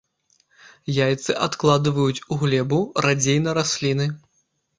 Яйцы 1.05 1.35
адкладваюць 1.47 2.23
у 2.25 2.39
глебу, 2.45 2.81
радзей 3.09 3.39
на 3.45 3.51
расліны. 3.61 4.11